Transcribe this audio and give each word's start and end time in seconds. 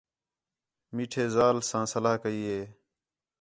میٹھے 0.95 1.23
ذال 1.35 1.57
ساں 1.69 1.85
صلاح 1.91 2.15
کَئی 2.23 2.41
ہِے 2.49 2.61